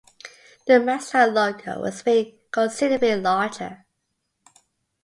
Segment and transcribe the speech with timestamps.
[0.65, 3.85] The Mazda logo was made considerably larger.